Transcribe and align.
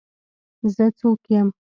زه 0.75 0.85
څوک 0.99 1.21
يم. 1.35 1.47